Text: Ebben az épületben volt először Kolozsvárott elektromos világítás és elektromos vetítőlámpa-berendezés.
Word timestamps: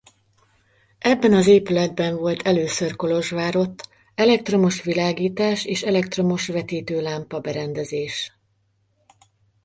Ebben 0.97 1.33
az 1.33 1.47
épületben 1.47 2.15
volt 2.17 2.41
először 2.41 2.95
Kolozsvárott 2.95 3.89
elektromos 4.15 4.81
világítás 4.81 5.65
és 5.65 5.81
elektromos 5.83 6.47
vetítőlámpa-berendezés. 6.47 8.31